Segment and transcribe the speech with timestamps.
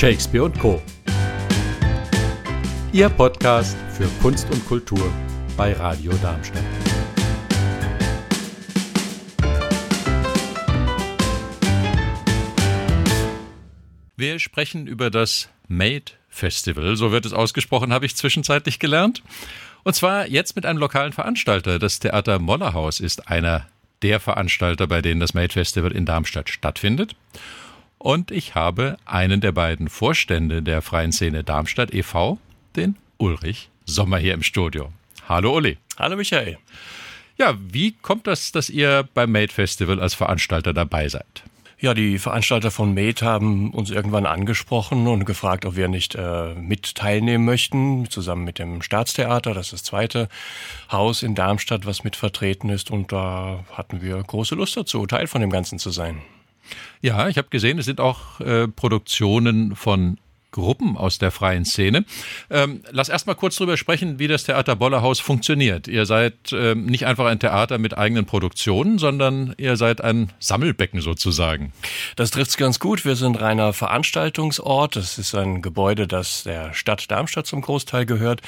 [0.00, 0.80] Shakespeare und Co.
[2.90, 5.12] Ihr Podcast für Kunst und Kultur
[5.58, 6.64] bei Radio Darmstadt.
[14.16, 19.22] Wir sprechen über das Made Festival, so wird es ausgesprochen, habe ich zwischenzeitlich gelernt.
[19.84, 21.78] Und zwar jetzt mit einem lokalen Veranstalter.
[21.78, 23.66] Das Theater Mollerhaus ist einer
[24.00, 27.14] der Veranstalter, bei denen das Made Festival in Darmstadt stattfindet.
[28.02, 32.38] Und ich habe einen der beiden Vorstände der Freien Szene Darmstadt e.V.,
[32.74, 34.90] den Ulrich Sommer hier im Studio.
[35.28, 35.76] Hallo Uli.
[35.98, 36.56] Hallo Michael.
[37.36, 41.42] Ja, wie kommt das, dass ihr beim Made Festival als Veranstalter dabei seid?
[41.78, 46.54] Ja, die Veranstalter von Made haben uns irgendwann angesprochen und gefragt, ob wir nicht äh,
[46.54, 49.52] mit teilnehmen möchten, zusammen mit dem Staatstheater.
[49.52, 50.30] Das ist das zweite
[50.90, 52.90] Haus in Darmstadt, was mit vertreten ist.
[52.90, 56.22] Und da hatten wir große Lust dazu, Teil von dem Ganzen zu sein.
[57.00, 60.18] Ja, ich habe gesehen, es sind auch äh, Produktionen von
[60.50, 62.04] Gruppen aus der freien Szene.
[62.50, 65.88] Ähm, lass erst mal kurz drüber sprechen, wie das Theater Bollerhaus funktioniert.
[65.88, 71.00] Ihr seid ähm, nicht einfach ein Theater mit eigenen Produktionen, sondern ihr seid ein Sammelbecken
[71.00, 71.72] sozusagen.
[72.16, 73.04] Das trifft's ganz gut.
[73.04, 74.96] Wir sind reiner Veranstaltungsort.
[74.96, 78.42] Das ist ein Gebäude, das der Stadt Darmstadt zum Großteil gehört.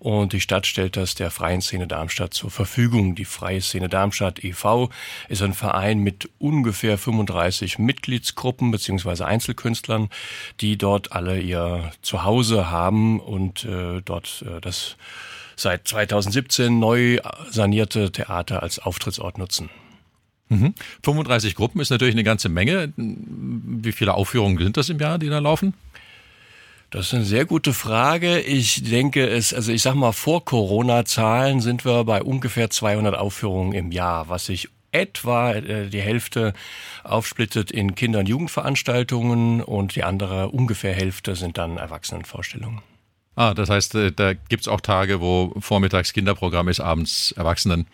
[0.00, 3.14] Und die Stadt stellt das der Freien Szene Darmstadt zur Verfügung.
[3.14, 4.88] Die Freie Szene Darmstadt e.V.
[5.28, 10.08] ist ein Verein mit ungefähr 35 Mitgliedsgruppen beziehungsweise Einzelkünstlern,
[10.60, 14.96] die dort alle ihr Zuhause haben und äh, dort äh, das
[15.54, 17.18] seit 2017 neu
[17.50, 19.68] sanierte Theater als Auftrittsort nutzen.
[20.48, 20.74] Mhm.
[21.04, 22.92] 35 Gruppen ist natürlich eine ganze Menge.
[22.96, 25.74] Wie viele Aufführungen sind das im Jahr, die da laufen?
[26.90, 28.40] Das ist eine sehr gute Frage.
[28.40, 33.72] Ich denke es, also ich sag mal, vor Corona-Zahlen sind wir bei ungefähr 200 Aufführungen
[33.74, 36.52] im Jahr, was sich etwa äh, die Hälfte
[37.04, 42.82] aufsplittet in Kinder- und Jugendveranstaltungen und die andere ungefähr Hälfte sind dann Erwachsenenvorstellungen.
[43.36, 47.86] Ah, das heißt, äh, da gibt's auch Tage, wo vormittags Kinderprogramm ist, abends Erwachsenen.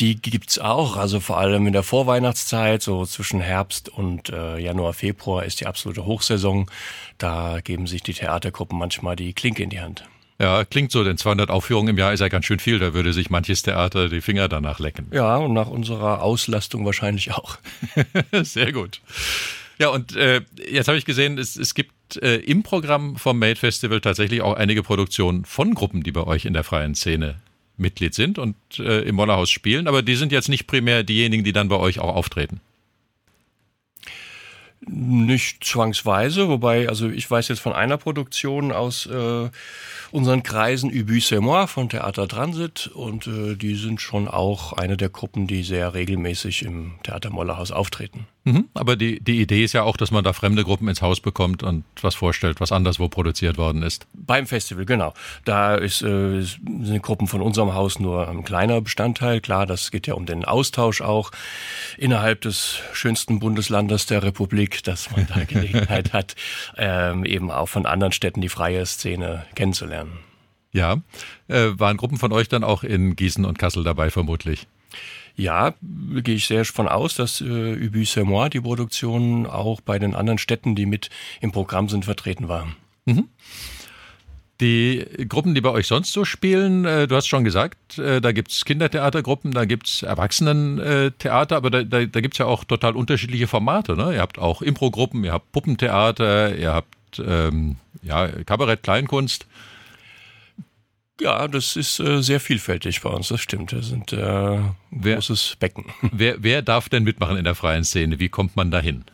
[0.00, 4.92] Die gibt's auch, also vor allem in der Vorweihnachtszeit, so zwischen Herbst und äh, Januar,
[4.92, 6.70] Februar ist die absolute Hochsaison.
[7.18, 10.04] Da geben sich die Theatergruppen manchmal die Klinke in die Hand.
[10.40, 12.80] Ja, klingt so, denn 200 Aufführungen im Jahr ist ja ganz schön viel.
[12.80, 15.06] Da würde sich manches Theater die Finger danach lecken.
[15.12, 17.58] Ja, und nach unserer Auslastung wahrscheinlich auch.
[18.42, 19.00] Sehr gut.
[19.78, 23.56] Ja, und äh, jetzt habe ich gesehen, es, es gibt äh, im Programm vom Made
[23.56, 27.36] Festival tatsächlich auch einige Produktionen von Gruppen, die bei euch in der freien Szene
[27.76, 31.52] Mitglied sind und äh, im Mollerhaus spielen, aber die sind jetzt nicht primär diejenigen, die
[31.52, 32.60] dann bei euch auch auftreten.
[34.86, 39.48] Nicht zwangsweise, wobei, also ich weiß jetzt von einer Produktion aus äh,
[40.10, 44.98] unseren Kreisen Ubu c'est moi von Theater Transit und äh, die sind schon auch eine
[44.98, 48.26] der Gruppen, die sehr regelmäßig im Theater Mollerhaus auftreten.
[48.46, 51.20] Mhm, aber die, die Idee ist ja auch, dass man da fremde Gruppen ins Haus
[51.20, 54.06] bekommt und was vorstellt, was anderswo produziert worden ist.
[54.12, 55.14] Beim Festival, genau.
[55.46, 59.40] Da ist, äh, sind Gruppen von unserem Haus nur ein kleiner Bestandteil.
[59.40, 61.30] Klar, das geht ja um den Austausch auch
[61.96, 66.36] innerhalb des schönsten Bundeslandes der Republik, dass man da Gelegenheit hat,
[66.76, 70.18] ähm, eben auch von anderen Städten die freie Szene kennenzulernen.
[70.70, 70.98] Ja,
[71.48, 74.66] äh, waren Gruppen von euch dann auch in Gießen und Kassel dabei vermutlich?
[75.36, 80.14] Ja, gehe ich sehr von aus, dass äh, Ubu moi, die Produktion, auch bei den
[80.14, 81.10] anderen Städten, die mit
[81.40, 82.68] im Programm sind, vertreten war.
[83.04, 83.28] Mhm.
[84.60, 88.30] Die Gruppen, die bei euch sonst so spielen, äh, du hast schon gesagt, äh, da
[88.30, 93.96] gibt's Kindertheatergruppen, da gibt's Erwachsenentheater, aber da, da, da gibt's ja auch total unterschiedliche Formate.
[93.96, 94.14] Ne?
[94.14, 99.46] Ihr habt auch Improgruppen, ihr habt Puppentheater, ihr habt ähm, ja, Kabarett, Kleinkunst.
[101.20, 103.72] Ja, das ist äh, sehr vielfältig bei uns, das stimmt.
[103.72, 105.84] Wir sind äh, ein wer, großes Becken.
[106.12, 108.18] Wer, wer darf denn mitmachen in der freien Szene?
[108.18, 109.04] Wie kommt man dahin?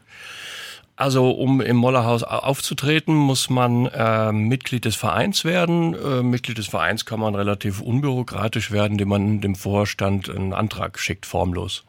[0.96, 5.94] Also um im Mollerhaus aufzutreten, muss man äh, Mitglied des Vereins werden.
[5.94, 10.98] Äh, Mitglied des Vereins kann man relativ unbürokratisch werden, indem man dem Vorstand einen Antrag
[10.98, 11.84] schickt, formlos.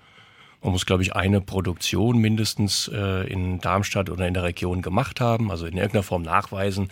[0.63, 5.19] Man muss, glaube ich, eine Produktion mindestens äh, in Darmstadt oder in der Region gemacht
[5.19, 6.91] haben, also in irgendeiner Form nachweisen,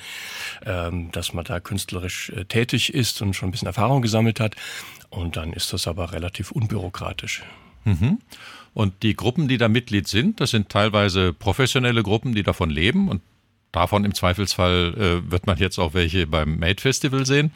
[0.65, 4.55] ähm, dass man da künstlerisch äh, tätig ist und schon ein bisschen Erfahrung gesammelt hat.
[5.09, 7.43] Und dann ist das aber relativ unbürokratisch.
[7.85, 8.19] Mhm.
[8.73, 13.07] Und die Gruppen, die da Mitglied sind, das sind teilweise professionelle Gruppen, die davon leben
[13.07, 13.21] und
[13.71, 14.93] davon im Zweifelsfall
[15.27, 17.51] äh, wird man jetzt auch welche beim Made Festival sehen.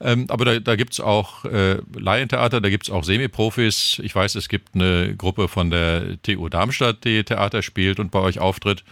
[0.00, 4.00] Ähm, aber da, da gibt es auch äh, Laientheater, da gibt es auch Semiprofis.
[4.02, 8.20] Ich weiß, es gibt eine Gruppe von der TU Darmstadt, die Theater spielt und bei
[8.20, 8.84] euch auftritt.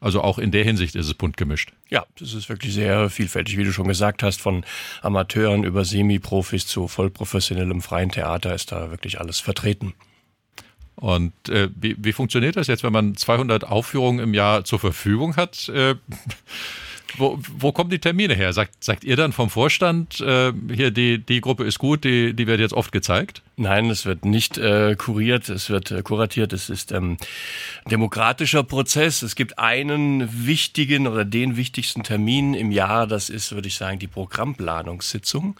[0.00, 1.72] Also auch in der Hinsicht ist es bunt gemischt.
[1.88, 4.64] Ja, das ist wirklich sehr vielfältig, wie du schon gesagt hast, von
[5.00, 9.94] Amateuren über Semiprofis zu vollprofessionellem freien Theater ist da wirklich alles vertreten.
[10.96, 15.36] Und äh, wie, wie funktioniert das jetzt, wenn man 200 Aufführungen im Jahr zur Verfügung
[15.36, 15.68] hat?
[15.68, 15.94] Äh,
[17.16, 18.52] wo, wo kommen die Termine her?
[18.52, 22.46] Sagt, sagt ihr dann vom Vorstand, äh, hier die, die Gruppe ist gut, die, die
[22.46, 23.42] wird jetzt oft gezeigt?
[23.56, 26.52] Nein, es wird nicht äh, kuriert, es wird äh, kuratiert.
[26.52, 27.18] Es ist ähm,
[27.90, 29.22] demokratischer Prozess.
[29.22, 33.06] Es gibt einen wichtigen oder den wichtigsten Termin im Jahr.
[33.06, 35.56] Das ist, würde ich sagen, die Programmplanungssitzung.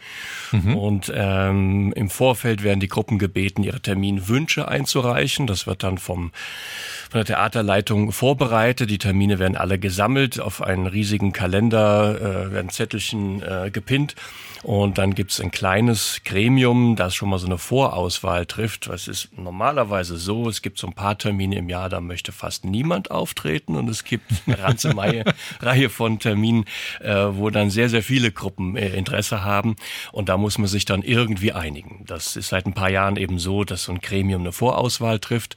[0.53, 0.77] Mhm.
[0.77, 5.47] Und ähm, im Vorfeld werden die Gruppen gebeten, ihre Terminwünsche einzureichen.
[5.47, 6.33] Das wird dann vom
[7.13, 8.89] von der Theaterleitung vorbereitet.
[8.89, 12.19] Die Termine werden alle gesammelt auf einen riesigen Kalender,
[12.49, 14.15] äh, werden Zettelchen äh, gepinnt.
[14.63, 18.89] Und dann gibt's ein kleines Gremium, das schon mal so eine Vorauswahl trifft.
[18.89, 20.49] Was ist normalerweise so?
[20.49, 23.77] Es gibt so ein paar Termine im Jahr, da möchte fast niemand auftreten.
[23.77, 24.95] Und es gibt eine ganze
[25.61, 26.65] Reihe von Terminen,
[27.01, 29.77] äh, wo dann sehr, sehr viele Gruppen äh, Interesse haben.
[30.13, 32.05] Und da muss man sich dann irgendwie einigen.
[32.07, 35.57] Das ist seit ein paar Jahren eben so, dass so ein Gremium eine Vorauswahl trifft.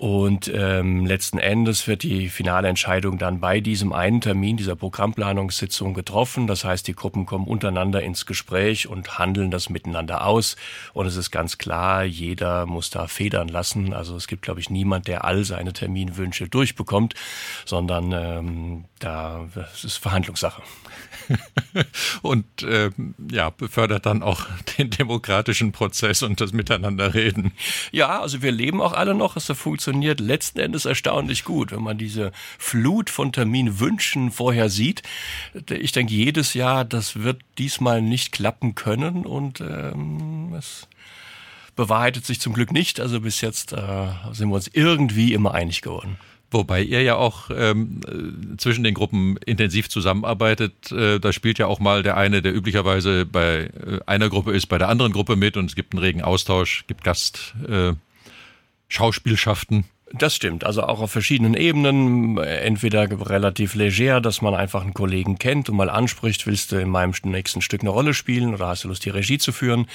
[0.00, 5.92] Und ähm, letzten Endes wird die finale Entscheidung dann bei diesem einen Termin dieser Programmplanungssitzung
[5.92, 6.46] getroffen.
[6.46, 10.56] Das heißt, die Gruppen kommen untereinander ins Gespräch und handeln das miteinander aus.
[10.94, 13.92] Und es ist ganz klar, jeder muss da federn lassen.
[13.92, 17.12] Also es gibt, glaube ich, niemand, der all seine Terminwünsche durchbekommt,
[17.66, 20.62] sondern ähm, da das ist Verhandlungssache.
[22.22, 22.90] und äh,
[23.30, 24.46] ja, befördert dann auch
[24.78, 27.52] den demokratischen Prozess und das Miteinanderreden.
[27.92, 29.36] Ja, also wir leben auch alle noch.
[29.36, 35.02] Es funktioniert letzten Endes erstaunlich gut, wenn man diese Flut von Terminwünschen vorher sieht.
[35.68, 40.88] Ich denke jedes Jahr, das wird diesmal nicht klappen können und ähm, es
[41.76, 43.00] bewahrheitet sich zum Glück nicht.
[43.00, 46.18] Also bis jetzt äh, sind wir uns irgendwie immer einig geworden.
[46.52, 48.00] Wobei ihr ja auch ähm,
[48.58, 50.90] zwischen den Gruppen intensiv zusammenarbeitet.
[50.90, 54.66] Äh, da spielt ja auch mal der eine, der üblicherweise bei äh, einer Gruppe ist,
[54.66, 57.54] bei der anderen Gruppe mit und es gibt einen regen Austausch, gibt Gast.
[57.68, 57.92] Äh,
[58.90, 59.84] Schauspielschaften.
[60.12, 65.38] Das stimmt, also auch auf verschiedenen Ebenen, entweder relativ leger, dass man einfach einen Kollegen
[65.38, 68.82] kennt und mal anspricht, willst du in meinem nächsten Stück eine Rolle spielen oder hast
[68.82, 69.86] du Lust, die Regie zu führen,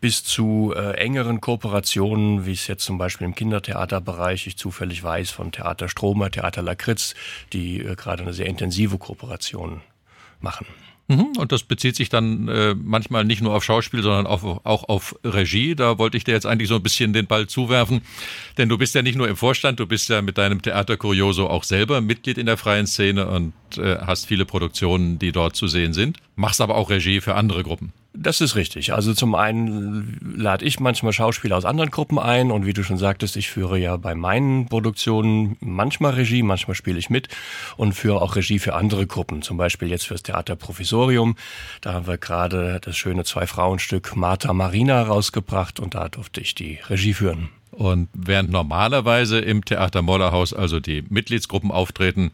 [0.00, 4.46] bis zu äh, engeren Kooperationen, wie es jetzt zum Beispiel im Kindertheaterbereich.
[4.46, 7.14] Ich zufällig weiß von Theater Stromer, Theater Lakritz,
[7.52, 9.82] die äh, gerade eine sehr intensive Kooperation
[10.40, 10.66] machen.
[11.12, 14.88] Mhm, und das bezieht sich dann äh, manchmal nicht nur auf Schauspiel, sondern auch, auch
[14.88, 15.74] auf Regie.
[15.74, 18.00] Da wollte ich dir jetzt eigentlich so ein bisschen den Ball zuwerfen.
[18.56, 21.48] Denn du bist ja nicht nur im Vorstand, du bist ja mit deinem Theater Curioso
[21.48, 25.66] auch selber Mitglied in der freien Szene und äh, hast viele Produktionen, die dort zu
[25.66, 26.16] sehen sind.
[26.34, 27.92] Machst aber auch Regie für andere Gruppen.
[28.14, 28.92] Das ist richtig.
[28.92, 32.98] Also zum einen lade ich manchmal Schauspieler aus anderen Gruppen ein und wie du schon
[32.98, 37.28] sagtest, ich führe ja bei meinen Produktionen manchmal Regie, manchmal spiele ich mit
[37.78, 39.40] und führe auch Regie für andere Gruppen.
[39.40, 41.36] Zum Beispiel jetzt fürs Theater Provisorium.
[41.80, 46.80] Da haben wir gerade das schöne Zwei-Frauen-Stück Martha Marina rausgebracht und da durfte ich die
[46.90, 47.48] Regie führen.
[47.70, 52.32] Und während normalerweise im Theater Mollerhaus also die Mitgliedsgruppen auftreten,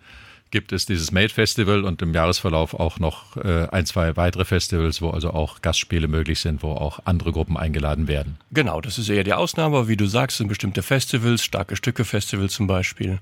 [0.50, 5.02] gibt es dieses Made Festival und im Jahresverlauf auch noch äh, ein, zwei weitere Festivals,
[5.02, 8.38] wo also auch Gastspiele möglich sind, wo auch andere Gruppen eingeladen werden.
[8.50, 12.48] Genau, das ist eher die Ausnahme, wie du sagst, sind bestimmte Festivals, starke Stücke Festival
[12.48, 13.18] zum Beispiel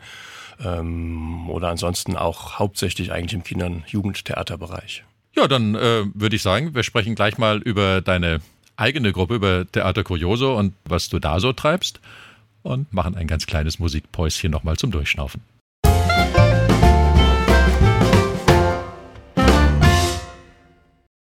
[0.64, 5.04] ähm, oder ansonsten auch hauptsächlich eigentlich im Kinder- und Jugendtheaterbereich.
[5.34, 8.40] Ja, dann äh, würde ich sagen, wir sprechen gleich mal über deine
[8.76, 12.00] eigene Gruppe, über Theater Curioso und was du da so treibst
[12.62, 15.42] und machen ein ganz kleines Musikpäuschen nochmal zum Durchschnaufen.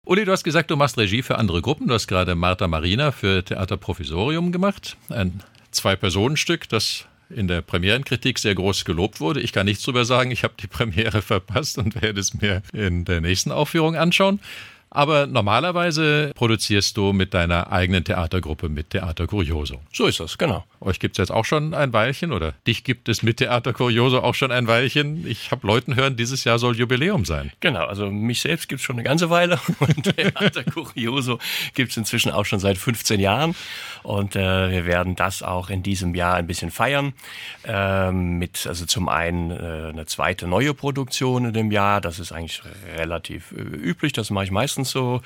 [0.10, 1.88] Uli, du hast gesagt, du machst Regie für andere Gruppen.
[1.88, 4.98] Du hast gerade Martha Marina für Theater Provisorium gemacht.
[5.10, 9.40] Ein Zwei-Personen-Stück, das in der Premierenkritik sehr groß gelobt wurde.
[9.40, 10.32] Ich kann nichts drüber sagen.
[10.32, 14.40] Ich habe die Premiere verpasst und werde es mir in der nächsten Aufführung anschauen.
[14.92, 19.82] Aber normalerweise produzierst du mit deiner eigenen Theatergruppe mit Theater Curioso.
[19.94, 20.66] So ist das, genau.
[20.82, 24.22] Euch gibt es jetzt auch schon ein Weilchen oder dich gibt es mit Theater Curioso
[24.22, 25.28] auch schon ein Weilchen.
[25.28, 27.52] Ich habe Leuten hören, dieses Jahr soll Jubiläum sein.
[27.60, 31.38] Genau, also mich selbst gibt es schon eine ganze Weile und Theater Curioso
[31.76, 33.56] gibt es inzwischen auch schon seit 15 Jahren.
[34.02, 37.14] Und äh, wir werden das auch in diesem Jahr ein bisschen feiern.
[37.66, 42.02] Ähm, mit also zum einen äh, eine zweite neue Produktion in dem Jahr.
[42.02, 42.62] Das ist eigentlich
[42.98, 44.14] relativ äh, üblich.
[44.14, 45.22] Das mache ich meistens so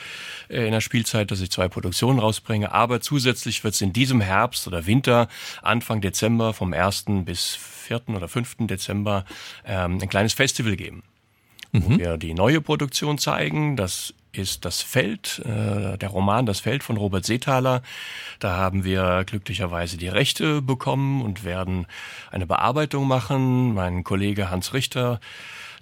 [0.50, 2.72] äh, in der Spielzeit, dass ich zwei Produktionen rausbringe.
[2.72, 5.28] Aber zusätzlich wird es in diesem Herbst oder Winter,
[5.62, 7.06] Anfang Dezember, vom 1.
[7.26, 8.10] bis 4.
[8.10, 8.68] oder 5.
[8.68, 9.26] Dezember
[9.66, 11.04] ähm, ein kleines Festival geben.
[11.72, 11.84] Mhm.
[11.84, 13.76] Wo wir die neue Produktion zeigen.
[13.76, 17.82] Das ist das Feld, äh, der Roman Das Feld von Robert Seethaler.
[18.40, 21.86] Da haben wir glücklicherweise die Rechte bekommen und werden
[22.32, 23.74] eine Bearbeitung machen.
[23.74, 25.20] Mein Kollege Hans Richter,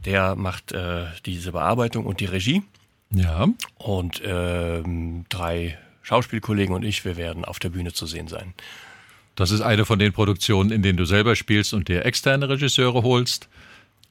[0.05, 2.63] der macht äh, diese Bearbeitung und die Regie.
[3.11, 3.47] Ja.
[3.77, 8.53] Und ähm, drei Schauspielkollegen und ich, wir werden auf der Bühne zu sehen sein.
[9.35, 13.03] Das ist eine von den Produktionen, in denen du selber spielst und dir externe Regisseure
[13.03, 13.49] holst.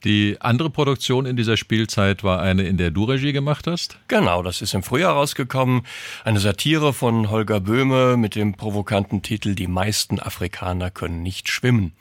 [0.04, 3.98] Die andere Produktion in dieser Spielzeit war eine, in der du Regie gemacht hast?
[4.08, 5.82] Genau, das ist im Frühjahr rausgekommen.
[6.24, 11.92] Eine Satire von Holger Böhme mit dem provokanten Titel Die meisten Afrikaner können nicht schwimmen.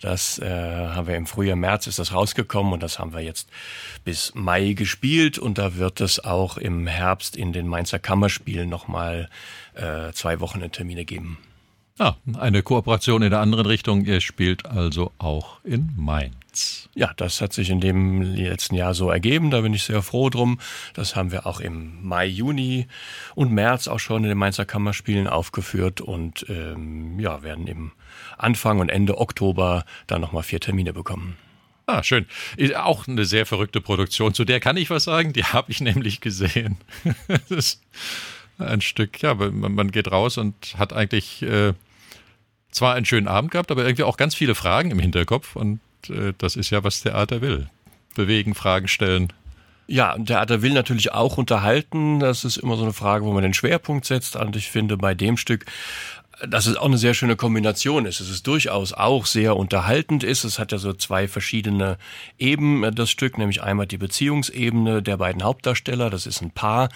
[0.00, 3.48] Das äh, haben wir im Frühjahr, März ist das rausgekommen und das haben wir jetzt
[4.04, 9.28] bis Mai gespielt und da wird es auch im Herbst in den Mainzer Kammerspielen nochmal
[9.74, 11.38] äh, zwei Wochenendtermine geben.
[11.98, 14.04] Ah, eine Kooperation in der anderen Richtung.
[14.04, 15.92] Ihr spielt also auch in
[16.52, 16.88] Mainz.
[16.94, 19.50] Ja, das hat sich in dem letzten Jahr so ergeben.
[19.50, 20.58] Da bin ich sehr froh drum.
[20.94, 22.86] Das haben wir auch im Mai, Juni
[23.34, 27.92] und März auch schon in den Mainzer Kammerspielen aufgeführt und ähm, ja, werden im
[28.36, 31.36] Anfang und Ende Oktober dann nochmal vier Termine bekommen.
[31.86, 32.26] Ah, schön.
[32.76, 34.34] Auch eine sehr verrückte Produktion.
[34.34, 35.32] Zu der kann ich was sagen.
[35.32, 36.76] Die habe ich nämlich gesehen.
[37.28, 37.82] das ist
[38.58, 41.72] ein Stück, ja, man geht raus und hat eigentlich äh,
[42.70, 45.56] zwar einen schönen Abend gehabt, aber irgendwie auch ganz viele Fragen im Hinterkopf.
[45.56, 45.80] Und
[46.10, 47.68] äh, das ist ja, was Theater will.
[48.14, 49.32] Bewegen, Fragen stellen.
[49.86, 52.20] Ja, Theater will natürlich auch unterhalten.
[52.20, 54.36] Das ist immer so eine Frage, wo man den Schwerpunkt setzt.
[54.36, 55.66] Und ich finde, bei dem Stück
[56.48, 58.20] dass es auch eine sehr schöne Kombination ist.
[58.20, 60.44] Es ist durchaus auch sehr unterhaltend ist.
[60.44, 61.98] Es hat ja so zwei verschiedene
[62.38, 66.10] Ebenen, äh, das Stück, nämlich einmal die Beziehungsebene der beiden Hauptdarsteller.
[66.10, 66.88] Das ist ein Paar,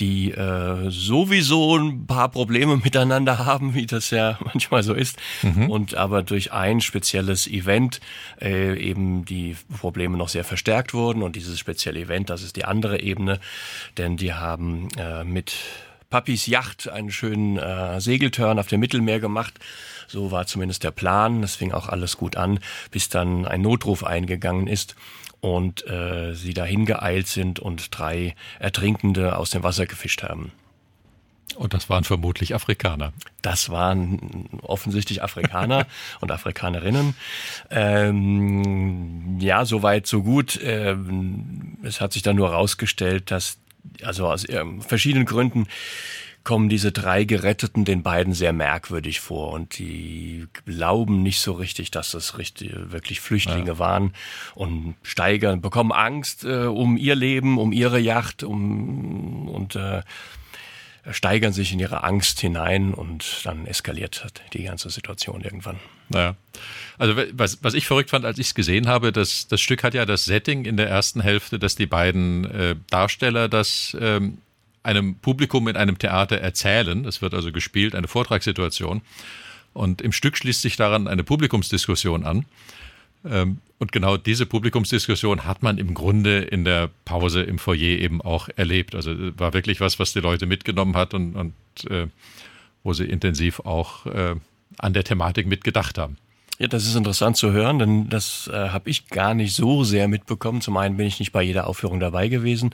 [0.00, 5.18] die äh, sowieso ein paar Probleme miteinander haben, wie das ja manchmal so ist.
[5.42, 5.70] Mhm.
[5.70, 8.00] Und aber durch ein spezielles Event
[8.40, 11.22] äh, eben die Probleme noch sehr verstärkt wurden.
[11.22, 13.40] Und dieses spezielle Event, das ist die andere Ebene,
[13.96, 15.54] denn die haben äh, mit
[16.14, 19.52] Papis Yacht einen schönen äh, Segeltörn auf dem Mittelmeer gemacht.
[20.06, 21.42] So war zumindest der Plan.
[21.42, 22.60] Es fing auch alles gut an,
[22.92, 24.94] bis dann ein Notruf eingegangen ist
[25.40, 30.52] und äh, sie dahin geeilt sind und drei Ertrinkende aus dem Wasser gefischt haben.
[31.56, 33.12] Und das waren vermutlich Afrikaner.
[33.42, 35.84] Das waren offensichtlich Afrikaner
[36.20, 37.16] und Afrikanerinnen.
[37.70, 40.60] Ähm, ja, soweit, so gut.
[40.62, 43.58] Ähm, es hat sich dann nur herausgestellt, dass
[44.02, 45.66] also aus ähm, verschiedenen Gründen
[46.44, 51.90] kommen diese drei Geretteten den beiden sehr merkwürdig vor und die glauben nicht so richtig,
[51.90, 53.78] dass das richtig, wirklich Flüchtlinge ja.
[53.78, 54.12] waren
[54.54, 60.02] und steigern, bekommen Angst äh, um ihr Leben, um ihre Yacht, um und äh,
[61.10, 65.78] steigern sich in ihre Angst hinein und dann eskaliert die ganze Situation irgendwann.
[66.08, 66.36] Naja.
[66.98, 69.94] Also was, was ich verrückt fand, als ich es gesehen habe, das, das Stück hat
[69.94, 74.38] ja das Setting in der ersten Hälfte, dass die beiden äh, Darsteller das ähm,
[74.82, 77.04] einem Publikum in einem Theater erzählen.
[77.04, 79.02] Es wird also gespielt, eine Vortragssituation.
[79.72, 82.44] Und im Stück schließt sich daran eine Publikumsdiskussion an.
[83.24, 88.22] Ähm, und genau diese Publikumsdiskussion hat man im Grunde in der Pause im Foyer eben
[88.22, 88.94] auch erlebt.
[88.94, 91.54] Also äh, war wirklich was, was die Leute mitgenommen hat und, und
[91.90, 92.06] äh,
[92.82, 94.36] wo sie intensiv auch äh,
[94.78, 96.16] an der Thematik mitgedacht haben.
[96.60, 100.06] Ja, das ist interessant zu hören, denn das äh, habe ich gar nicht so sehr
[100.06, 100.60] mitbekommen.
[100.60, 102.72] Zum einen bin ich nicht bei jeder Aufführung dabei gewesen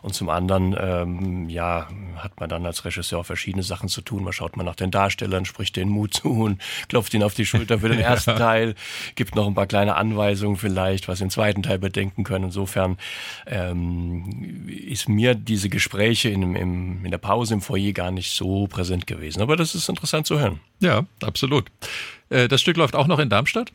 [0.00, 4.24] und zum anderen, ähm, ja, hat man dann als Regisseur verschiedene Sachen zu tun.
[4.24, 7.44] Man schaut mal nach den Darstellern, spricht den Mut zu und klopft ihn auf die
[7.44, 8.74] Schulter für den ersten Teil,
[9.14, 12.46] gibt noch ein paar kleine Anweisungen vielleicht, was im zweiten Teil bedenken können.
[12.46, 12.96] Insofern
[13.46, 18.68] ähm, ist mir diese Gespräche in, im, in der Pause im Foyer gar nicht so
[18.68, 19.42] präsent gewesen.
[19.42, 20.60] Aber das ist interessant zu hören.
[20.80, 21.66] Ja, absolut.
[22.30, 23.72] Äh, das Stück läuft auch noch in Darmstadt?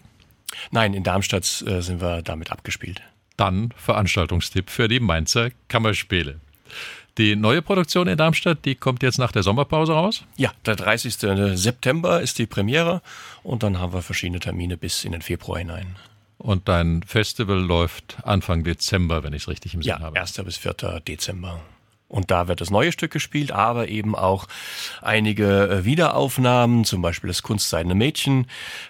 [0.71, 3.01] Nein, in Darmstadt äh, sind wir damit abgespielt.
[3.37, 6.39] Dann Veranstaltungstipp für die Mainzer Kammerspiele.
[7.17, 10.23] Die neue Produktion in Darmstadt, die kommt jetzt nach der Sommerpause raus?
[10.35, 11.15] Ja, der 30.
[11.57, 13.01] September ist die Premiere
[13.43, 15.95] und dann haben wir verschiedene Termine bis in den Februar hinein.
[16.39, 20.15] Und dein Festival läuft Anfang Dezember, wenn ich es richtig im Sinn ja, habe.
[20.15, 20.33] Ja, 1.
[20.43, 21.01] bis 4.
[21.07, 21.61] Dezember.
[22.13, 24.47] Und da wird das neue Stück gespielt, aber eben auch
[25.01, 28.45] einige äh, Wiederaufnahmen, zum Beispiel das Kunstseidene Mädchen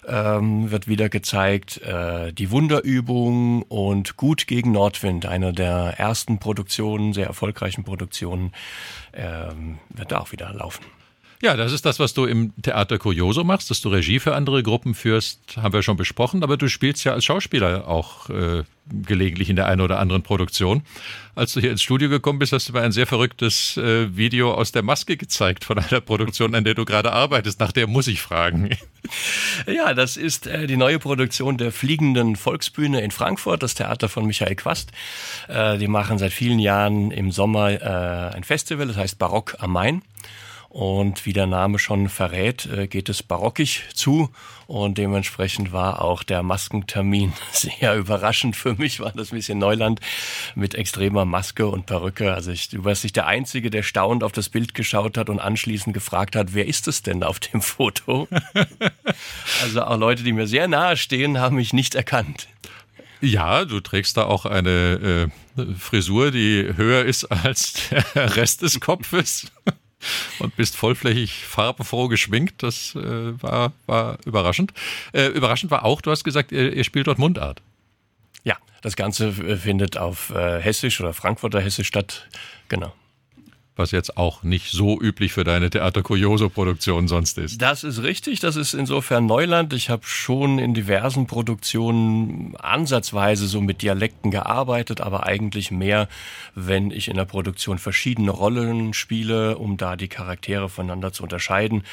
[0.05, 7.13] ähm, wird wieder gezeigt, äh, die Wunderübung und Gut gegen Nordwind, eine der ersten Produktionen,
[7.13, 8.51] sehr erfolgreichen Produktionen,
[9.13, 10.83] ähm, wird da auch wieder laufen.
[11.43, 14.63] Ja, das ist das, was du im Theater Curioso machst, dass du Regie für andere
[14.63, 19.49] Gruppen führst, haben wir schon besprochen, aber du spielst ja als Schauspieler auch äh, gelegentlich
[19.49, 20.83] in der einen oder anderen Produktion.
[21.35, 24.53] Als du hier ins Studio gekommen bist, hast du mir ein sehr verrücktes äh, Video
[24.53, 27.59] aus der Maske gezeigt von einer Produktion, an der du gerade arbeitest.
[27.59, 28.69] Nach der muss ich fragen.
[29.67, 34.25] Ja, das ist äh, die neue Produktion der Fliegenden Volksbühne in Frankfurt, das Theater von
[34.25, 34.93] Michael Quast.
[35.49, 39.73] Äh, die machen seit vielen Jahren im Sommer äh, ein Festival, das heißt Barock am
[39.73, 40.03] Main.
[40.73, 44.31] Und wie der Name schon verrät, äh, geht es barockig zu.
[44.65, 48.55] Und dementsprechend war auch der Maskentermin sehr überraschend.
[48.55, 49.99] Für mich war das ein bisschen Neuland
[50.55, 52.33] mit extremer Maske und Perücke.
[52.33, 55.39] Also ich, du warst nicht der Einzige, der staunend auf das Bild geschaut hat und
[55.39, 58.27] anschließend gefragt hat, wer ist es denn auf dem Foto?
[59.61, 62.47] also auch Leute, die mir sehr nahe stehen, haben mich nicht erkannt.
[63.21, 68.79] Ja, du trägst da auch eine äh, Frisur, die höher ist als der Rest des
[68.79, 69.51] Kopfes
[70.39, 72.63] und bist vollflächig farbenfroh geschminkt.
[72.63, 74.73] Das äh, war, war überraschend.
[75.13, 77.61] Äh, überraschend war auch, du hast gesagt, ihr, ihr, spielt dort Mundart.
[78.43, 82.27] Ja, das Ganze findet auf äh, Hessisch oder Frankfurter Hessisch statt.
[82.69, 82.93] Genau
[83.75, 87.61] was jetzt auch nicht so üblich für deine Theater Curioso Produktion sonst ist.
[87.61, 89.73] Das ist richtig, das ist insofern Neuland.
[89.73, 96.07] Ich habe schon in diversen Produktionen ansatzweise so mit Dialekten gearbeitet, aber eigentlich mehr,
[96.53, 101.83] wenn ich in der Produktion verschiedene Rollen spiele, um da die Charaktere voneinander zu unterscheiden,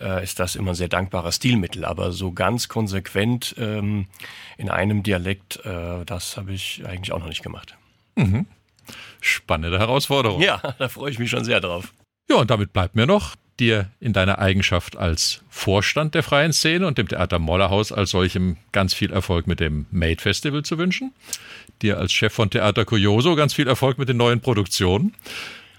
[0.00, 1.84] äh, ist das immer ein sehr dankbarer Stilmittel.
[1.84, 4.06] Aber so ganz konsequent ähm,
[4.56, 7.76] in einem Dialekt, äh, das habe ich eigentlich auch noch nicht gemacht.
[8.16, 8.46] Mhm.
[9.20, 10.40] Spannende Herausforderung.
[10.42, 11.92] Ja, da freue ich mich schon sehr drauf.
[12.28, 16.86] Ja, und damit bleibt mir noch, dir in deiner Eigenschaft als Vorstand der freien Szene
[16.86, 21.12] und dem Theater Mollerhaus als solchem ganz viel Erfolg mit dem Made Festival zu wünschen.
[21.82, 25.14] Dir als Chef von Theater Curioso ganz viel Erfolg mit den neuen Produktionen.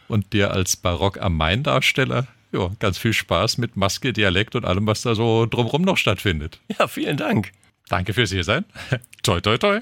[0.07, 4.65] Und dir als Barock am Main Darsteller ja, ganz viel Spaß mit Maske, Dialekt und
[4.65, 6.59] allem, was da so drumherum noch stattfindet.
[6.79, 7.51] Ja, vielen Dank.
[7.89, 8.65] Danke fürs hier sein.
[9.23, 9.81] toi, toi, toi.